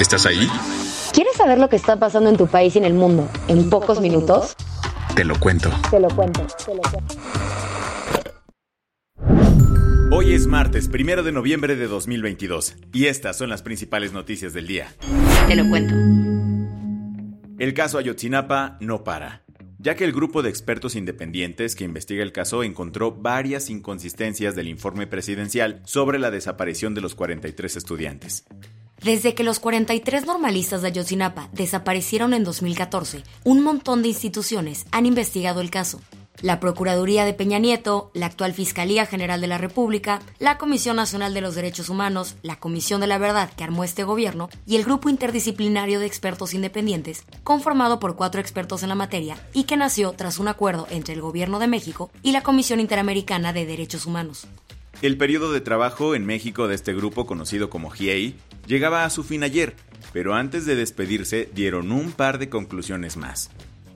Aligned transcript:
¿Estás 0.00 0.26
ahí? 0.26 0.48
¿Quieres 1.12 1.34
saber 1.34 1.58
lo 1.58 1.68
que 1.68 1.74
está 1.74 1.98
pasando 1.98 2.30
en 2.30 2.36
tu 2.36 2.46
país 2.46 2.76
y 2.76 2.78
en 2.78 2.84
el 2.84 2.94
mundo 2.94 3.28
en, 3.48 3.68
pocos, 3.68 4.00
minutos? 4.00 4.54
Te 5.16 5.24
lo 5.24 5.38
cuento. 5.40 5.72
Te 5.90 5.98
lo 5.98 6.08
cuento, 6.08 6.46
te 6.64 6.72
lo 6.72 6.82
cuento. 6.82 7.14
Hoy 10.12 10.34
es 10.34 10.46
martes, 10.46 10.88
primero 10.88 11.24
de 11.24 11.32
noviembre 11.32 11.74
de 11.74 11.88
2022, 11.88 12.76
y 12.92 13.06
estas 13.06 13.36
son 13.36 13.50
las 13.50 13.62
principales 13.62 14.12
noticias 14.12 14.52
del 14.52 14.68
día. 14.68 14.94
Te 15.48 15.56
lo 15.56 15.68
cuento. 15.68 15.94
El 17.58 17.74
caso 17.74 17.98
Ayotzinapa 17.98 18.76
no 18.80 19.02
para, 19.02 19.42
ya 19.78 19.96
que 19.96 20.04
el 20.04 20.12
grupo 20.12 20.42
de 20.42 20.50
expertos 20.50 20.94
independientes 20.94 21.74
que 21.74 21.82
investiga 21.82 22.22
el 22.22 22.30
caso 22.30 22.62
encontró 22.62 23.10
varias 23.10 23.68
inconsistencias 23.68 24.54
del 24.54 24.68
informe 24.68 25.08
presidencial 25.08 25.82
sobre 25.84 26.20
la 26.20 26.30
desaparición 26.30 26.94
de 26.94 27.00
los 27.00 27.16
43 27.16 27.76
estudiantes. 27.76 28.44
Desde 29.02 29.34
que 29.34 29.44
los 29.44 29.60
43 29.60 30.26
normalistas 30.26 30.82
de 30.82 30.88
Ayotzinapa 30.88 31.48
desaparecieron 31.52 32.34
en 32.34 32.42
2014, 32.42 33.22
un 33.44 33.62
montón 33.62 34.02
de 34.02 34.08
instituciones 34.08 34.86
han 34.90 35.06
investigado 35.06 35.60
el 35.60 35.70
caso. 35.70 36.00
La 36.40 36.60
Procuraduría 36.60 37.24
de 37.24 37.34
Peña 37.34 37.58
Nieto, 37.58 38.12
la 38.14 38.26
actual 38.26 38.54
Fiscalía 38.54 39.06
General 39.06 39.40
de 39.40 39.48
la 39.48 39.58
República, 39.58 40.20
la 40.38 40.56
Comisión 40.56 40.96
Nacional 40.96 41.34
de 41.34 41.40
los 41.40 41.54
Derechos 41.54 41.88
Humanos, 41.88 42.36
la 42.42 42.56
Comisión 42.56 43.00
de 43.00 43.08
la 43.08 43.18
Verdad 43.18 43.52
que 43.56 43.64
armó 43.64 43.82
este 43.82 44.04
gobierno 44.04 44.48
y 44.66 44.76
el 44.76 44.84
Grupo 44.84 45.08
Interdisciplinario 45.08 45.98
de 45.98 46.06
Expertos 46.06 46.54
Independientes, 46.54 47.24
conformado 47.42 47.98
por 47.98 48.14
cuatro 48.14 48.40
expertos 48.40 48.84
en 48.84 48.88
la 48.88 48.94
materia 48.94 49.36
y 49.52 49.64
que 49.64 49.76
nació 49.76 50.12
tras 50.12 50.38
un 50.38 50.46
acuerdo 50.46 50.86
entre 50.90 51.14
el 51.14 51.20
Gobierno 51.20 51.58
de 51.58 51.66
México 51.66 52.10
y 52.22 52.32
la 52.32 52.42
Comisión 52.42 52.78
Interamericana 52.78 53.52
de 53.52 53.66
Derechos 53.66 54.06
Humanos. 54.06 54.46
El 55.00 55.16
periodo 55.16 55.52
de 55.52 55.60
trabajo 55.60 56.16
en 56.16 56.26
México 56.26 56.66
de 56.66 56.74
este 56.74 56.92
grupo 56.92 57.24
conocido 57.24 57.70
como 57.70 57.90
GIEI 57.90 58.34
llegaba 58.68 59.04
a 59.04 59.10
su 59.10 59.24
fin 59.24 59.42
ayer, 59.42 59.74
pero 60.12 60.34
antes 60.34 60.66
de 60.66 60.76
despedirse 60.76 61.48
dieron 61.54 61.90
un 61.90 62.12
par 62.12 62.38
de 62.38 62.48
conclusiones 62.48 63.16
más. 63.16 63.50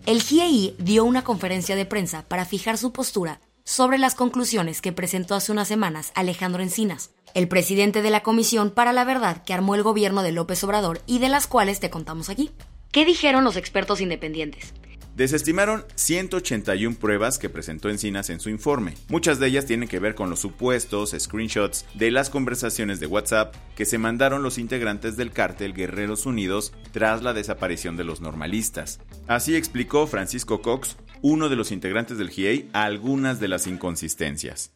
El 0.07 0.21
GIEI 0.21 0.75
dio 0.79 1.05
una 1.05 1.23
conferencia 1.23 1.77
de 1.77 1.85
prensa 1.87 2.25
para 2.27 2.45
fijar 2.45 2.79
su 2.79 2.93
postura 2.93 3.41
sobre 3.65 3.99
las 3.99 4.17
conclusiones 4.17 4.81
que 4.81 4.93
presentó 4.93 5.37
hace 5.37 5.53
unas 5.53 5.69
semanas 5.69 6.11
Alejandro 6.17 6.63
Encinas, 6.63 7.11
el 7.35 7.47
presidente 7.47 8.03
de 8.03 8.11
la 8.11 8.23
Comisión 8.25 8.71
para 8.71 8.93
la 8.93 9.05
Verdad 9.05 9.45
que 9.45 9.55
armó 9.55 9.77
el 9.77 9.85
gobierno 9.85 10.23
de 10.23 10.33
López 10.33 10.65
Obrador 10.65 11.01
y 11.07 11.21
de 11.21 11.29
las 11.29 11.47
cuales 11.47 11.79
te 11.79 11.91
contamos 11.91 12.29
aquí. 12.31 12.51
¿Qué 12.91 13.05
dijeron 13.05 13.45
los 13.45 13.57
expertos 13.57 14.01
independientes? 14.01 14.75
Desestimaron 15.17 15.85
181 15.95 16.97
pruebas 16.99 17.39
que 17.39 17.51
presentó 17.51 17.91
Encinas 17.91 18.31
en 18.31 18.41
su 18.41 18.49
informe. 18.49 18.95
Muchas 19.11 19.39
de 19.39 19.47
ellas 19.47 19.67
tienen 19.67 19.87
que 19.87 19.99
ver 19.99 20.15
con 20.15 20.31
los 20.31 20.41
supuestos 20.41 21.15
screenshots 21.19 21.85
de 21.95 22.11
las 22.11 22.31
conversaciones 22.31 22.99
de 22.99 23.07
WhatsApp 23.07 23.55
que 23.77 23.85
se 23.85 23.99
mandaron 23.99 24.43
los 24.43 24.57
integrantes 24.57 25.19
del 25.19 25.31
cártel 25.31 25.75
Guerreros 25.75 26.25
Unidos 26.25 26.73
tras 26.93 27.23
la 27.23 27.35
desaparición 27.35 27.99
de 27.99 28.05
los 28.05 28.23
normalistas. 28.23 29.01
Así 29.27 29.55
explicó 29.55 30.07
Francisco 30.07 30.63
Cox, 30.63 30.97
uno 31.21 31.51
de 31.51 31.57
los 31.57 31.73
integrantes 31.73 32.17
del 32.17 32.31
GIEI, 32.31 32.71
algunas 32.73 33.39
de 33.39 33.49
las 33.49 33.67
inconsistencias. 33.67 34.73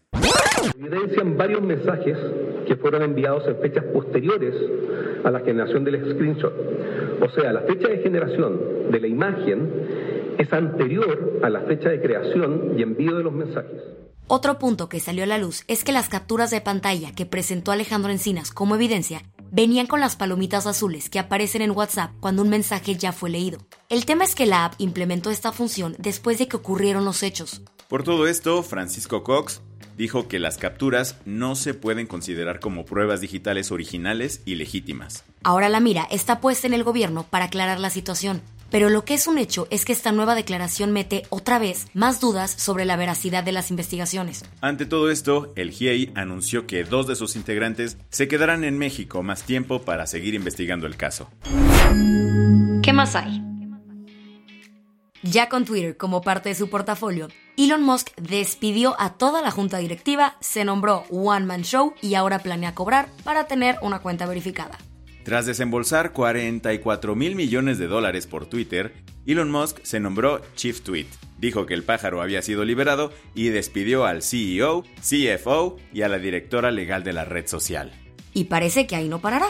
Evidencian 0.78 1.38
varios 1.38 1.62
mensajes 1.62 2.18
que 2.66 2.76
fueron 2.76 3.02
enviados 3.02 3.46
en 3.46 3.56
fechas 3.62 3.84
posteriores 3.84 4.54
a 5.24 5.30
la 5.30 5.40
generación 5.40 5.82
del 5.84 5.98
screenshot. 6.12 6.52
O 7.22 7.30
sea, 7.30 7.54
la 7.54 7.62
fecha 7.62 7.88
de 7.88 7.98
generación 7.98 8.90
de 8.90 9.00
la 9.00 9.06
imagen 9.06 10.15
es 10.38 10.52
anterior 10.52 11.40
a 11.42 11.48
la 11.48 11.60
fecha 11.62 11.88
de 11.88 12.00
creación 12.00 12.74
y 12.76 12.82
envío 12.82 13.16
de 13.16 13.24
los 13.24 13.32
mensajes. 13.32 13.82
Otro 14.28 14.58
punto 14.58 14.88
que 14.88 14.98
salió 14.98 15.22
a 15.22 15.26
la 15.26 15.38
luz 15.38 15.62
es 15.68 15.84
que 15.84 15.92
las 15.92 16.08
capturas 16.08 16.50
de 16.50 16.60
pantalla 16.60 17.12
que 17.12 17.26
presentó 17.26 17.70
Alejandro 17.70 18.10
Encinas 18.10 18.50
como 18.50 18.74
evidencia 18.74 19.22
venían 19.52 19.86
con 19.86 20.00
las 20.00 20.16
palomitas 20.16 20.66
azules 20.66 21.08
que 21.08 21.20
aparecen 21.20 21.62
en 21.62 21.70
WhatsApp 21.70 22.10
cuando 22.18 22.42
un 22.42 22.48
mensaje 22.48 22.96
ya 22.96 23.12
fue 23.12 23.30
leído. 23.30 23.58
El 23.88 24.04
tema 24.04 24.24
es 24.24 24.34
que 24.34 24.46
la 24.46 24.64
app 24.64 24.74
implementó 24.78 25.30
esta 25.30 25.52
función 25.52 25.94
después 25.98 26.38
de 26.38 26.48
que 26.48 26.56
ocurrieron 26.56 27.04
los 27.04 27.22
hechos. 27.22 27.62
Por 27.88 28.02
todo 28.02 28.26
esto, 28.26 28.64
Francisco 28.64 29.22
Cox 29.22 29.62
dijo 29.96 30.26
que 30.26 30.40
las 30.40 30.58
capturas 30.58 31.18
no 31.24 31.54
se 31.54 31.74
pueden 31.74 32.08
considerar 32.08 32.58
como 32.58 32.84
pruebas 32.84 33.20
digitales 33.20 33.70
originales 33.70 34.42
y 34.44 34.56
legítimas. 34.56 35.24
Ahora 35.44 35.68
la 35.68 35.78
mira 35.78 36.06
está 36.10 36.40
puesta 36.40 36.66
en 36.66 36.74
el 36.74 36.82
gobierno 36.82 37.24
para 37.30 37.46
aclarar 37.46 37.78
la 37.78 37.90
situación. 37.90 38.42
Pero 38.70 38.88
lo 38.90 39.04
que 39.04 39.14
es 39.14 39.26
un 39.26 39.38
hecho 39.38 39.66
es 39.70 39.84
que 39.84 39.92
esta 39.92 40.12
nueva 40.12 40.34
declaración 40.34 40.92
mete 40.92 41.22
otra 41.30 41.58
vez 41.58 41.86
más 41.94 42.20
dudas 42.20 42.50
sobre 42.50 42.84
la 42.84 42.96
veracidad 42.96 43.44
de 43.44 43.52
las 43.52 43.70
investigaciones. 43.70 44.44
Ante 44.60 44.86
todo 44.86 45.10
esto, 45.10 45.52
el 45.56 45.70
GIEI 45.70 46.12
anunció 46.14 46.66
que 46.66 46.84
dos 46.84 47.06
de 47.06 47.16
sus 47.16 47.36
integrantes 47.36 47.98
se 48.10 48.28
quedarán 48.28 48.64
en 48.64 48.78
México 48.78 49.22
más 49.22 49.42
tiempo 49.42 49.82
para 49.82 50.06
seguir 50.06 50.34
investigando 50.34 50.86
el 50.86 50.96
caso. 50.96 51.30
¿Qué 52.82 52.92
más 52.92 53.14
hay? 53.16 53.42
Ya 55.22 55.48
con 55.48 55.64
Twitter 55.64 55.96
como 55.96 56.20
parte 56.20 56.50
de 56.50 56.54
su 56.54 56.70
portafolio, 56.70 57.28
Elon 57.56 57.82
Musk 57.82 58.14
despidió 58.16 58.94
a 59.00 59.14
toda 59.14 59.42
la 59.42 59.50
junta 59.50 59.78
directiva, 59.78 60.36
se 60.40 60.64
nombró 60.64 61.04
One 61.10 61.46
Man 61.46 61.62
Show 61.62 61.94
y 62.00 62.14
ahora 62.14 62.38
planea 62.38 62.74
cobrar 62.74 63.08
para 63.24 63.46
tener 63.46 63.76
una 63.82 64.00
cuenta 64.00 64.26
verificada. 64.26 64.78
Tras 65.26 65.44
desembolsar 65.44 66.12
44 66.12 67.16
mil 67.16 67.34
millones 67.34 67.78
de 67.78 67.88
dólares 67.88 68.28
por 68.28 68.46
Twitter, 68.46 68.94
Elon 69.26 69.50
Musk 69.50 69.80
se 69.82 69.98
nombró 69.98 70.40
Chief 70.54 70.80
Tweet. 70.82 71.08
Dijo 71.36 71.66
que 71.66 71.74
el 71.74 71.82
pájaro 71.82 72.22
había 72.22 72.42
sido 72.42 72.64
liberado 72.64 73.12
y 73.34 73.48
despidió 73.48 74.06
al 74.06 74.22
CEO, 74.22 74.84
CFO 75.00 75.78
y 75.92 76.02
a 76.02 76.08
la 76.08 76.20
directora 76.20 76.70
legal 76.70 77.02
de 77.02 77.12
la 77.12 77.24
red 77.24 77.48
social. 77.48 77.90
Y 78.34 78.44
parece 78.44 78.86
que 78.86 78.94
ahí 78.94 79.08
no 79.08 79.18
parará. 79.18 79.48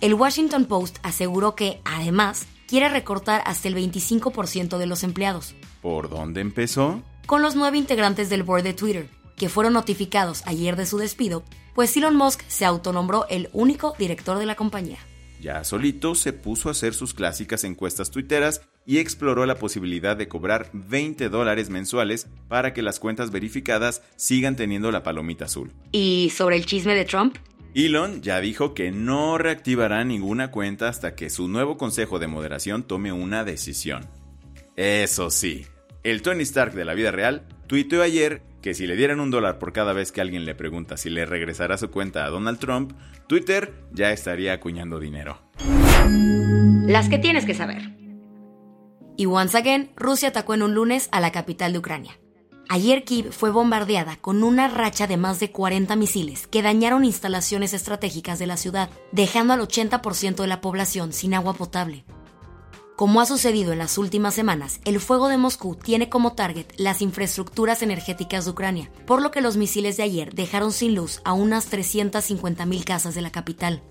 El 0.00 0.14
Washington 0.14 0.64
Post 0.64 0.96
aseguró 1.02 1.54
que, 1.54 1.82
además, 1.84 2.46
quiere 2.66 2.88
recortar 2.88 3.42
hasta 3.44 3.68
el 3.68 3.76
25% 3.76 4.78
de 4.78 4.86
los 4.86 5.04
empleados. 5.04 5.54
¿Por 5.82 6.08
dónde 6.08 6.40
empezó? 6.40 7.02
Con 7.26 7.42
los 7.42 7.56
nueve 7.56 7.76
integrantes 7.76 8.30
del 8.30 8.42
board 8.42 8.62
de 8.62 8.72
Twitter, 8.72 9.10
que 9.36 9.50
fueron 9.50 9.74
notificados 9.74 10.42
ayer 10.46 10.76
de 10.76 10.86
su 10.86 10.96
despido, 10.96 11.44
pues 11.74 11.94
Elon 11.94 12.16
Musk 12.16 12.40
se 12.48 12.64
autonombró 12.64 13.26
el 13.28 13.50
único 13.52 13.94
director 13.98 14.38
de 14.38 14.46
la 14.46 14.54
compañía. 14.54 14.96
Ya 15.40 15.64
solito 15.64 16.14
se 16.14 16.32
puso 16.32 16.68
a 16.68 16.72
hacer 16.72 16.92
sus 16.92 17.14
clásicas 17.14 17.64
encuestas 17.64 18.10
tuiteras 18.10 18.62
y 18.84 18.98
exploró 18.98 19.46
la 19.46 19.56
posibilidad 19.56 20.16
de 20.16 20.28
cobrar 20.28 20.68
20 20.72 21.28
dólares 21.30 21.70
mensuales 21.70 22.28
para 22.48 22.74
que 22.74 22.82
las 22.82 23.00
cuentas 23.00 23.30
verificadas 23.30 24.02
sigan 24.16 24.56
teniendo 24.56 24.92
la 24.92 25.02
palomita 25.02 25.46
azul. 25.46 25.72
¿Y 25.92 26.30
sobre 26.34 26.56
el 26.56 26.66
chisme 26.66 26.94
de 26.94 27.04
Trump? 27.04 27.36
Elon 27.74 28.20
ya 28.20 28.40
dijo 28.40 28.74
que 28.74 28.90
no 28.90 29.38
reactivará 29.38 30.04
ninguna 30.04 30.50
cuenta 30.50 30.88
hasta 30.88 31.14
que 31.14 31.30
su 31.30 31.48
nuevo 31.48 31.78
consejo 31.78 32.18
de 32.18 32.26
moderación 32.26 32.82
tome 32.82 33.12
una 33.12 33.44
decisión. 33.44 34.06
Eso 34.76 35.30
sí, 35.30 35.66
el 36.02 36.22
Tony 36.22 36.42
Stark 36.42 36.74
de 36.74 36.84
la 36.84 36.94
vida 36.94 37.12
real 37.12 37.46
tuiteó 37.66 38.02
ayer 38.02 38.42
que 38.62 38.74
si 38.74 38.86
le 38.86 38.96
dieran 38.96 39.20
un 39.20 39.30
dólar 39.30 39.58
por 39.58 39.72
cada 39.72 39.92
vez 39.92 40.12
que 40.12 40.20
alguien 40.20 40.44
le 40.44 40.54
pregunta 40.54 40.96
si 40.96 41.10
le 41.10 41.26
regresará 41.26 41.78
su 41.78 41.90
cuenta 41.90 42.24
a 42.24 42.30
Donald 42.30 42.58
Trump, 42.58 42.92
Twitter 43.26 43.74
ya 43.92 44.12
estaría 44.12 44.52
acuñando 44.52 45.00
dinero. 45.00 45.40
Las 46.86 47.08
que 47.08 47.18
tienes 47.18 47.44
que 47.44 47.54
saber. 47.54 47.96
Y 49.16 49.26
once 49.26 49.56
again, 49.56 49.90
Rusia 49.96 50.28
atacó 50.28 50.54
en 50.54 50.62
un 50.62 50.74
lunes 50.74 51.08
a 51.12 51.20
la 51.20 51.30
capital 51.30 51.72
de 51.72 51.78
Ucrania. 51.78 52.18
Ayer 52.68 53.02
Kiev 53.02 53.32
fue 53.32 53.50
bombardeada 53.50 54.16
con 54.16 54.44
una 54.44 54.68
racha 54.68 55.08
de 55.08 55.16
más 55.16 55.40
de 55.40 55.50
40 55.50 55.96
misiles 55.96 56.46
que 56.46 56.62
dañaron 56.62 57.04
instalaciones 57.04 57.74
estratégicas 57.74 58.38
de 58.38 58.46
la 58.46 58.56
ciudad, 58.56 58.90
dejando 59.10 59.54
al 59.54 59.60
80% 59.60 60.36
de 60.36 60.46
la 60.46 60.60
población 60.60 61.12
sin 61.12 61.34
agua 61.34 61.54
potable. 61.54 62.04
Como 63.00 63.22
ha 63.22 63.24
sucedido 63.24 63.72
en 63.72 63.78
las 63.78 63.96
últimas 63.96 64.34
semanas, 64.34 64.78
el 64.84 65.00
fuego 65.00 65.30
de 65.30 65.38
Moscú 65.38 65.74
tiene 65.74 66.10
como 66.10 66.34
target 66.34 66.66
las 66.76 67.00
infraestructuras 67.00 67.80
energéticas 67.80 68.44
de 68.44 68.50
Ucrania, 68.50 68.90
por 69.06 69.22
lo 69.22 69.30
que 69.30 69.40
los 69.40 69.56
misiles 69.56 69.96
de 69.96 70.02
ayer 70.02 70.34
dejaron 70.34 70.70
sin 70.70 70.94
luz 70.94 71.22
a 71.24 71.32
unas 71.32 71.72
350.000 71.72 72.84
casas 72.84 73.14
de 73.14 73.22
la 73.22 73.32
capital. 73.32 73.82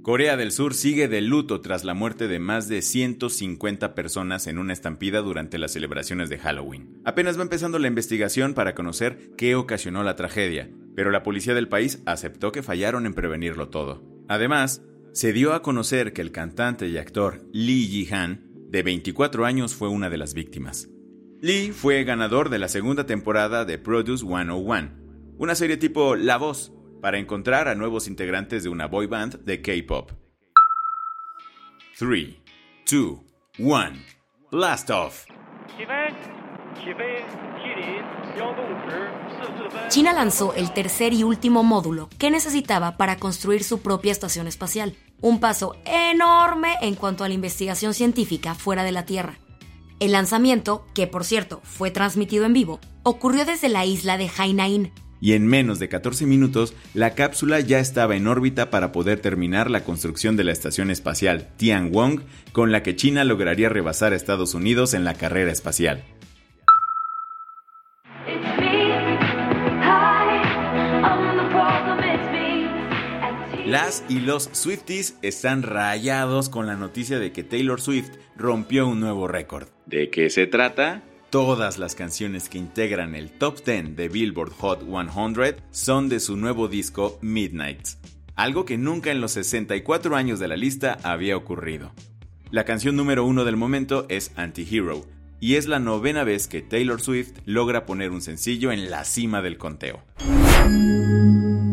Corea 0.00 0.38
del 0.38 0.52
Sur 0.52 0.72
sigue 0.72 1.06
de 1.06 1.20
luto 1.20 1.60
tras 1.60 1.84
la 1.84 1.92
muerte 1.92 2.28
de 2.28 2.38
más 2.38 2.66
de 2.66 2.80
150 2.80 3.94
personas 3.94 4.46
en 4.46 4.56
una 4.56 4.72
estampida 4.72 5.20
durante 5.20 5.58
las 5.58 5.72
celebraciones 5.72 6.30
de 6.30 6.38
Halloween. 6.38 6.98
Apenas 7.04 7.36
va 7.36 7.42
empezando 7.42 7.78
la 7.78 7.88
investigación 7.88 8.54
para 8.54 8.74
conocer 8.74 9.32
qué 9.36 9.54
ocasionó 9.54 10.02
la 10.02 10.16
tragedia, 10.16 10.70
pero 10.96 11.10
la 11.10 11.22
policía 11.22 11.52
del 11.52 11.68
país 11.68 12.00
aceptó 12.06 12.52
que 12.52 12.62
fallaron 12.62 13.04
en 13.04 13.12
prevenirlo 13.12 13.68
todo. 13.68 14.02
Además, 14.28 14.80
se 15.12 15.32
dio 15.32 15.52
a 15.52 15.62
conocer 15.62 16.12
que 16.12 16.22
el 16.22 16.32
cantante 16.32 16.88
y 16.88 16.98
actor 16.98 17.42
Lee 17.52 17.86
Ji-han, 17.86 18.44
de 18.70 18.82
24 18.82 19.44
años, 19.44 19.74
fue 19.74 19.88
una 19.88 20.10
de 20.10 20.18
las 20.18 20.34
víctimas. 20.34 20.88
Lee 21.40 21.72
fue 21.72 22.04
ganador 22.04 22.50
de 22.50 22.58
la 22.58 22.68
segunda 22.68 23.06
temporada 23.06 23.64
de 23.64 23.78
Produce 23.78 24.26
101, 24.26 24.90
una 25.38 25.54
serie 25.54 25.76
tipo 25.76 26.16
La 26.16 26.36
Voz, 26.36 26.72
para 27.00 27.18
encontrar 27.18 27.68
a 27.68 27.74
nuevos 27.74 28.08
integrantes 28.08 28.62
de 28.62 28.68
una 28.68 28.86
boy 28.86 29.06
band 29.06 29.44
de 29.44 29.62
K-pop. 29.62 30.10
3, 31.98 32.36
2, 32.90 33.18
1, 33.58 33.92
blast 34.50 34.90
off. 34.90 35.26
China 39.88 40.12
lanzó 40.12 40.54
el 40.54 40.72
tercer 40.72 41.12
y 41.12 41.22
último 41.22 41.62
módulo 41.64 42.08
que 42.18 42.30
necesitaba 42.30 42.96
para 42.96 43.16
construir 43.16 43.64
su 43.64 43.80
propia 43.80 44.12
estación 44.12 44.46
espacial. 44.46 44.94
Un 45.20 45.40
paso 45.40 45.76
enorme 45.84 46.74
en 46.82 46.94
cuanto 46.94 47.24
a 47.24 47.28
la 47.28 47.34
investigación 47.34 47.94
científica 47.94 48.54
fuera 48.54 48.84
de 48.84 48.92
la 48.92 49.04
Tierra. 49.04 49.38
El 49.98 50.12
lanzamiento, 50.12 50.86
que 50.94 51.06
por 51.06 51.24
cierto 51.24 51.60
fue 51.64 51.90
transmitido 51.90 52.44
en 52.44 52.52
vivo, 52.52 52.80
ocurrió 53.02 53.44
desde 53.44 53.68
la 53.68 53.84
isla 53.84 54.16
de 54.16 54.30
Hainan, 54.36 54.92
y 55.20 55.32
en 55.32 55.46
menos 55.46 55.78
de 55.78 55.88
14 55.88 56.26
minutos 56.26 56.74
la 56.94 57.14
cápsula 57.14 57.60
ya 57.60 57.80
estaba 57.80 58.16
en 58.16 58.26
órbita 58.26 58.70
para 58.70 58.92
poder 58.92 59.20
terminar 59.20 59.70
la 59.70 59.82
construcción 59.82 60.36
de 60.36 60.44
la 60.44 60.52
estación 60.52 60.90
espacial 60.90 61.48
Tianwong, 61.56 62.22
con 62.52 62.72
la 62.72 62.82
que 62.82 62.96
China 62.96 63.24
lograría 63.24 63.68
rebasar 63.68 64.12
a 64.12 64.16
Estados 64.16 64.54
Unidos 64.54 64.94
en 64.94 65.04
la 65.04 65.14
carrera 65.14 65.50
espacial. 65.50 66.04
Las 73.68 74.02
y 74.08 74.20
los 74.20 74.48
Swifties 74.52 75.18
están 75.20 75.62
rayados 75.62 76.48
con 76.48 76.66
la 76.66 76.74
noticia 76.74 77.18
de 77.18 77.32
que 77.32 77.44
Taylor 77.44 77.82
Swift 77.82 78.12
rompió 78.34 78.88
un 78.88 78.98
nuevo 78.98 79.28
récord. 79.28 79.68
¿De 79.84 80.08
qué 80.08 80.30
se 80.30 80.46
trata? 80.46 81.02
Todas 81.28 81.76
las 81.76 81.94
canciones 81.94 82.48
que 82.48 82.56
integran 82.56 83.14
el 83.14 83.30
top 83.30 83.62
10 83.62 83.94
de 83.94 84.08
Billboard 84.08 84.52
Hot 84.52 84.86
100 84.88 85.56
son 85.70 86.08
de 86.08 86.18
su 86.18 86.38
nuevo 86.38 86.68
disco 86.68 87.18
Midnight, 87.20 87.88
algo 88.36 88.64
que 88.64 88.78
nunca 88.78 89.10
en 89.10 89.20
los 89.20 89.32
64 89.32 90.16
años 90.16 90.38
de 90.38 90.48
la 90.48 90.56
lista 90.56 90.96
había 91.02 91.36
ocurrido. 91.36 91.92
La 92.50 92.64
canción 92.64 92.96
número 92.96 93.26
uno 93.26 93.44
del 93.44 93.58
momento 93.58 94.06
es 94.08 94.32
Anti-Hero, 94.36 95.04
y 95.40 95.56
es 95.56 95.66
la 95.66 95.78
novena 95.78 96.24
vez 96.24 96.48
que 96.48 96.62
Taylor 96.62 97.02
Swift 97.02 97.32
logra 97.44 97.84
poner 97.84 98.12
un 98.12 98.22
sencillo 98.22 98.72
en 98.72 98.90
la 98.90 99.04
cima 99.04 99.42
del 99.42 99.58
conteo. 99.58 100.02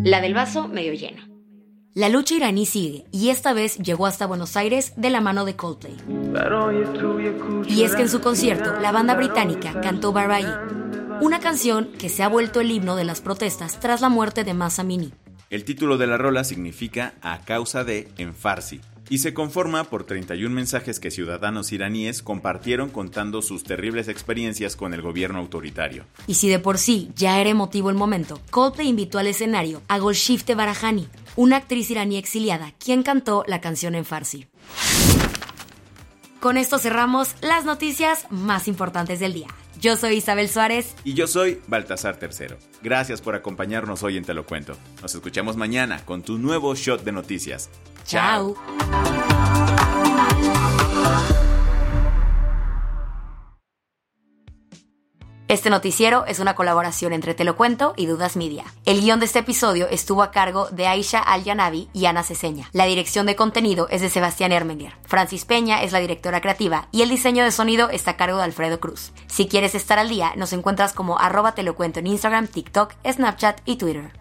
La 0.04 0.20
del 0.20 0.34
vaso 0.34 0.68
medio 0.68 0.94
lleno. 0.94 1.25
La 1.96 2.10
lucha 2.10 2.36
iraní 2.36 2.66
sigue 2.66 3.06
y 3.14 3.30
esta 3.30 3.54
vez 3.54 3.78
llegó 3.78 4.06
hasta 4.06 4.26
Buenos 4.26 4.58
Aires 4.58 4.92
de 4.98 5.10
la 5.10 5.22
mano 5.22 5.46
de 5.46 5.56
Coldplay. 5.56 5.96
Y 7.70 7.84
es 7.84 7.96
que 7.96 8.02
en 8.02 8.10
su 8.10 8.20
concierto 8.20 8.78
la 8.82 8.92
banda 8.92 9.16
británica 9.16 9.80
cantó 9.80 10.12
Barai, 10.12 10.46
una 11.22 11.40
canción 11.40 11.94
que 11.98 12.10
se 12.10 12.22
ha 12.22 12.28
vuelto 12.28 12.60
el 12.60 12.70
himno 12.70 12.98
de 12.98 13.06
las 13.06 13.22
protestas 13.22 13.80
tras 13.80 14.02
la 14.02 14.10
muerte 14.10 14.44
de 14.44 14.54
Masa 14.54 14.84
Mini. 14.84 15.14
El 15.50 15.64
título 15.64 15.98
de 15.98 16.08
la 16.08 16.18
rola 16.18 16.44
significa 16.44 17.14
a 17.22 17.46
causa 17.46 17.86
de 17.86 18.10
en 18.18 18.36
farsi 18.36 18.82
y 19.10 19.20
se 19.20 19.34
conforma 19.34 19.86
por 19.86 20.04
31 20.04 20.54
mensajes 20.54 21.00
que 21.00 21.12
ciudadanos 21.12 21.72
iraníes 21.72 22.22
compartieron 22.22 22.90
contando 22.90 23.42
sus 23.42 23.64
terribles 23.64 24.10
experiencias 24.10 24.76
con 24.76 24.94
el 24.94 25.02
gobierno 25.02 25.40
autoritario. 25.40 26.04
Y 26.28 26.34
si 26.34 26.50
de 26.50 26.60
por 26.60 26.78
sí 26.78 27.12
ya 27.16 27.40
era 27.40 27.50
emotivo 27.50 27.90
el 27.90 27.96
momento, 27.96 28.42
Coldplay 28.52 28.90
invitó 28.90 29.18
al 29.18 29.28
escenario 29.28 29.82
a 29.88 30.00
Golshifte 30.00 30.56
Barahani, 30.56 31.08
una 31.36 31.58
actriz 31.58 31.90
iraní 31.92 32.18
exiliada, 32.18 32.74
quien 32.80 33.04
cantó 33.04 33.44
la 33.48 33.62
canción 33.62 33.96
en 33.96 34.06
farsi. 34.06 34.48
Con 36.40 36.58
esto 36.58 36.78
cerramos 36.78 37.36
las 37.42 37.66
noticias 37.66 38.28
más 38.30 38.68
importantes 38.68 39.20
del 39.20 39.34
día. 39.34 39.48
Yo 39.82 39.98
soy 39.98 40.18
Isabel 40.18 40.48
Suárez. 40.48 40.96
Y 41.04 41.14
yo 41.14 41.28
soy 41.28 41.60
Baltasar 41.68 42.18
Tercero. 42.18 42.58
Gracias 42.82 43.22
por 43.22 43.36
acompañarnos 43.36 44.04
hoy 44.04 44.18
en 44.18 44.26
Te 44.26 44.34
lo 44.34 44.46
cuento. 44.46 44.78
Nos 45.02 45.16
escuchamos 45.16 45.58
mañana 45.58 46.04
con 46.06 46.22
tu 46.22 46.38
nuevo 46.38 46.76
shot 46.76 47.04
de 47.04 47.12
noticias. 47.12 47.70
Chao. 48.06 48.56
Este 55.56 55.70
noticiero 55.70 56.26
es 56.26 56.40
una 56.40 56.54
colaboración 56.54 57.14
entre 57.14 57.34
Te 57.34 57.46
lo 57.46 57.56
cuento 57.56 57.94
y 57.96 58.08
Dudas 58.08 58.36
Media. 58.36 58.66
El 58.86 59.00
guion 59.00 59.22
de 59.22 59.26
este 59.26 59.40
episodio 59.40 59.88
estuvo 59.90 60.22
a 60.22 60.30
cargo 60.30 60.68
de 60.70 60.86
Aisha 60.86 61.20
Al-Yanabi 61.20 61.88
y 61.94 62.08
Ana 62.08 62.24
Ceseña. 62.24 62.70
La 62.74 62.84
dirección 62.84 63.26
de 63.26 63.38
contenido 63.38 63.88
es 63.90 64.02
de 64.02 64.10
Sebastián 64.10 64.52
Ermenguer. 64.52 64.98
Francis 65.06 65.46
Peña 65.46 65.82
es 65.82 65.94
la 65.94 66.00
directora 66.00 66.42
creativa 66.42 66.90
y 66.92 67.04
el 67.04 67.10
diseño 67.10 67.46
de 67.46 67.52
sonido 67.52 67.90
está 67.90 68.12
a 68.12 68.18
cargo 68.18 68.40
de 68.40 68.44
Alfredo 68.44 68.82
Cruz. 68.82 69.14
Si 69.28 69.48
quieres 69.48 69.76
estar 69.76 69.98
al 69.98 70.10
día, 70.10 70.34
nos 70.36 70.52
encuentras 70.52 70.92
como 70.92 71.20
arroba 71.20 71.54
te 71.54 71.64
lo 71.64 71.74
cuento 71.74 72.00
en 72.00 72.08
Instagram, 72.08 72.48
TikTok, 72.48 72.92
Snapchat 73.10 73.62
y 73.64 73.78
Twitter. 73.78 74.12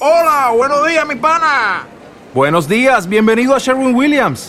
Hola, 0.00 0.52
buenos 0.56 0.88
días, 0.88 1.06
mi 1.06 1.16
pana. 1.16 1.86
Buenos 2.32 2.66
días, 2.66 3.06
bienvenido 3.06 3.54
a 3.54 3.58
Sherwin 3.58 3.94
Williams. 3.94 4.48